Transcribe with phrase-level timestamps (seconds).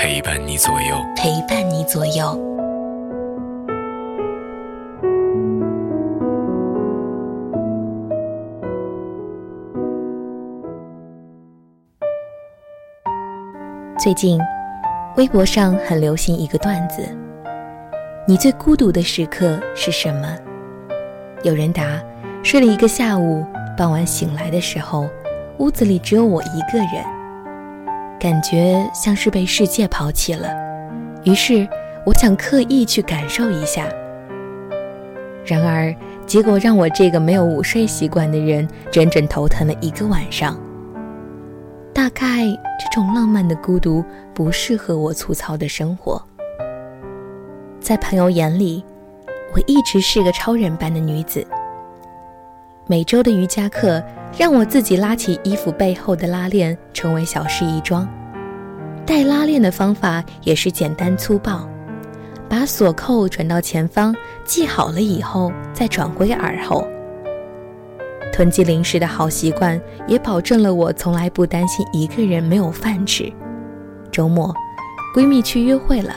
[0.00, 2.40] 陪伴你左右，陪伴你左右。
[13.98, 14.40] 最近，
[15.16, 17.02] 微博上很流行一个段子
[18.24, 20.38] ：“你最孤独的时刻是什么？”
[21.42, 22.00] 有人答
[22.44, 23.44] ：“睡了一个下午，
[23.76, 25.08] 傍晚醒来的时候，
[25.58, 27.04] 屋子里只有我一个人，
[28.18, 30.48] 感觉像是被世界抛弃了。
[31.24, 31.68] 于是，
[32.04, 33.86] 我想刻意去感受一下。
[35.44, 35.94] 然而，
[36.26, 40.58] 结果让我这个没有午睡习惯的人，整整头疼了一个晚上。”
[41.94, 42.44] 大概
[42.78, 46.22] 这种浪漫的孤独不适合我粗糙的生活。
[47.80, 48.84] 在朋友眼里，
[49.52, 51.46] 我一直是个超人般的女子。
[52.86, 54.02] 每周的瑜伽课
[54.36, 58.08] 让我自己拉起衣服背后的拉链，成为小事一桩。
[59.04, 61.66] 带拉链的方法也是简单粗暴，
[62.48, 66.86] 把锁扣转到前方，系好了以后再转归耳后。
[68.32, 73.32] 囤积零食的好习惯，也保证了我从来不担心一个人没有饭吃。
[74.12, 74.54] 周末，
[75.16, 76.12] 闺蜜去约会了，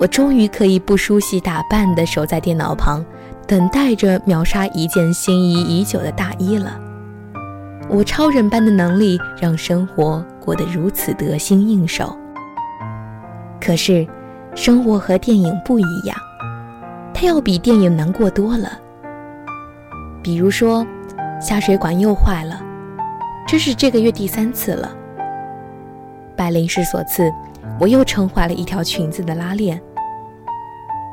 [0.00, 3.04] 我终于可以不梳洗打扮的守在电脑旁，
[3.46, 6.80] 等待着秒杀一件心仪已久的大衣了。
[7.88, 12.16] 我超人般的能力让生活过得如此得心应手。
[13.60, 14.06] 可是，
[14.54, 16.16] 生活和电影不一样，
[17.12, 18.78] 它要比电影难过多了。
[20.22, 20.86] 比如说。
[21.40, 22.62] 下水管又坏了，
[23.46, 24.96] 这是这个月第三次了。
[26.34, 27.30] 拜临时所赐，
[27.78, 29.78] 我又撑坏了一条裙子的拉链，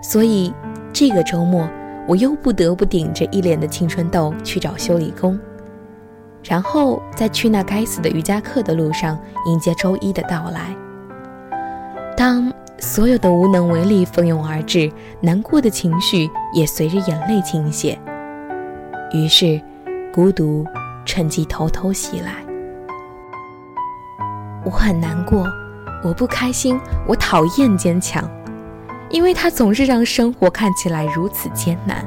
[0.01, 0.53] 所以
[0.93, 1.67] 这个周末
[2.07, 5.37] 我又不得不顶着一脸的青春痘去找修理工，
[6.43, 10.75] 然后在去那该死的瑜伽课的路上迎接周一的到来。
[12.17, 17.97] 当所有的无能为力蜂拥而至，难过的情绪也随着眼泪倾泻，
[19.11, 19.61] 于是。
[20.13, 20.65] 孤独
[21.05, 22.33] 趁机偷偷袭来，
[24.65, 25.47] 我很难过，
[26.03, 28.29] 我不开心，我讨厌坚强，
[29.09, 32.05] 因为它总是让生活看起来如此艰难。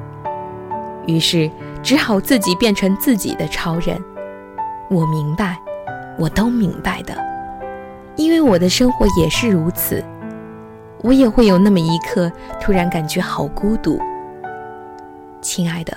[1.06, 1.50] 于是
[1.83, 3.99] 只好自己变成自己的超人。
[4.94, 5.59] 我明白，
[6.16, 7.12] 我都明白的，
[8.15, 10.05] 因为我的生活也是如此，
[11.03, 13.99] 我也会有那么一刻突然感觉好孤独，
[15.41, 15.93] 亲爱的。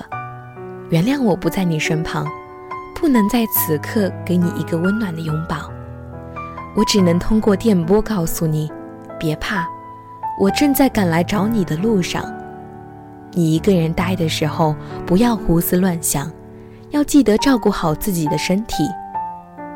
[0.90, 2.26] 原谅我不在你身旁，
[3.00, 5.70] 不能在此刻给你一个温暖的拥抱。
[6.76, 8.72] 我只能通过电波告诉你，
[9.20, 9.68] 别怕，
[10.40, 12.26] 我正在赶来找你的路上。
[13.34, 14.76] 你一个人待的时候，
[15.06, 16.32] 不要胡思乱想，
[16.92, 18.88] 要记得照顾好自己的身体。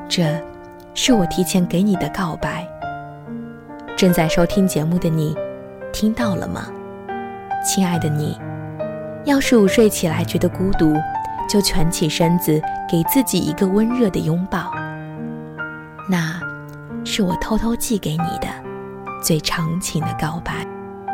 [0.08, 0.42] 这，
[0.94, 2.68] 是我提前给你的告白。
[3.98, 5.36] 正在收听节目的你，
[5.92, 6.68] 听到了吗，
[7.66, 8.38] 亲爱的你？
[9.26, 10.96] 要是午睡起来觉得孤独，
[11.50, 14.72] 就蜷起身子，给自己一个温热的拥抱。
[16.10, 16.40] 那，
[17.06, 18.48] 是我偷偷寄给你的
[19.22, 20.66] 最长情的告白。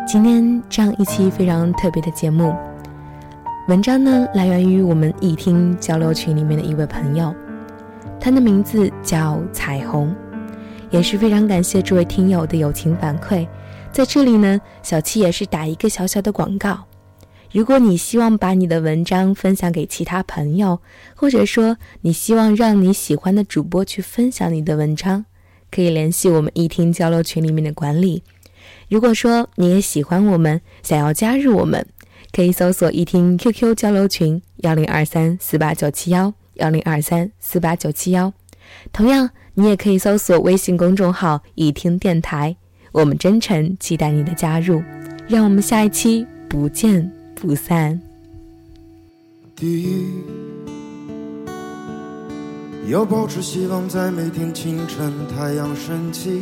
[0.08, 2.56] 今天这样一期非常特别的节目，
[3.68, 7.36] 文章呢来源于我们易听交流群里面的一位朋友，
[8.18, 10.16] 他的名字叫彩虹，
[10.90, 13.46] 也是非常感谢这位听友的友情反馈。
[13.92, 16.86] 在这里呢，小七也是打一个小小的广告。
[17.52, 20.80] 如果你希望把你的文章分享给其他朋友，
[21.14, 25.26] 或者说你希望让你喜欢的主播去分享你的文章，
[25.70, 28.24] 可以联系我们一听交流群里面的管理。
[28.88, 31.86] 如果说你也喜欢我们，想要加入我们，
[32.32, 38.34] 可以搜索一听 QQ 交流群幺零二三四八九七幺幺零二三四八九七幺。
[38.92, 42.56] 同样，你也可以搜索微信公众号一听电台。
[42.92, 44.82] 我们真诚期待你的加入，
[45.28, 47.12] 让我们下一期不见。
[47.40, 48.02] 不散。
[49.56, 50.08] 第一，
[52.90, 56.42] 要保持希望，在每天清晨太阳升起，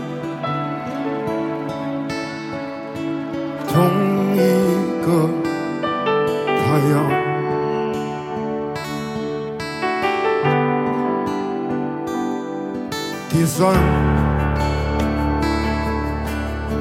[3.73, 4.37] 同一
[5.05, 5.29] 个
[6.45, 6.93] 太阳。
[13.29, 13.73] 第三，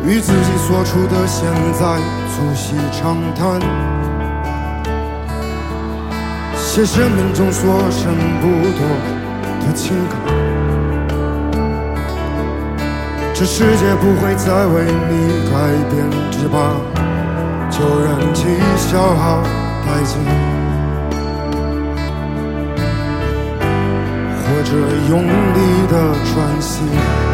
[0.05, 1.97] 与自己所处的现在
[2.29, 3.61] 促膝长谈，
[6.57, 8.81] 写生命中所剩不多
[9.65, 10.50] 的情感。
[13.41, 15.15] 这世界不会再为你
[15.51, 15.57] 改
[15.89, 16.77] 变，只怕
[17.71, 18.45] 旧人气
[18.77, 19.43] 消耗
[19.83, 20.21] 殆尽。
[24.45, 24.71] 或者
[25.09, 25.95] 用力的
[26.27, 27.30] 喘息。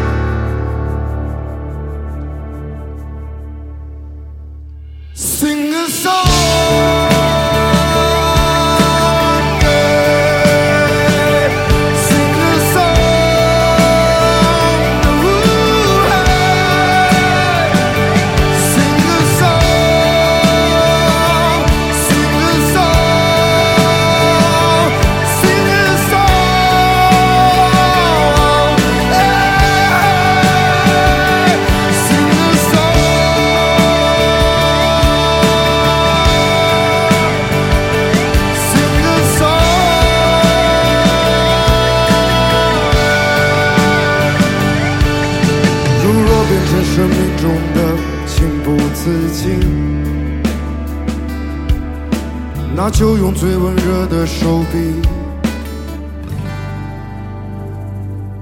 [52.79, 55.01] 那就用最温热的手臂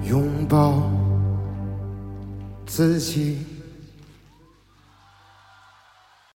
[0.10, 0.92] 拥抱
[2.66, 3.55] 自己。